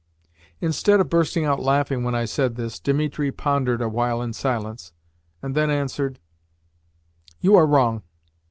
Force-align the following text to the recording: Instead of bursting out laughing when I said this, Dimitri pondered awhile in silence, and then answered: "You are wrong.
Instead 0.61 0.99
of 0.99 1.11
bursting 1.11 1.45
out 1.45 1.59
laughing 1.59 2.01
when 2.03 2.15
I 2.15 2.25
said 2.25 2.55
this, 2.55 2.79
Dimitri 2.79 3.31
pondered 3.31 3.83
awhile 3.83 4.19
in 4.23 4.33
silence, 4.33 4.93
and 5.43 5.53
then 5.53 5.69
answered: 5.69 6.17
"You 7.39 7.55
are 7.55 7.67
wrong. 7.67 8.01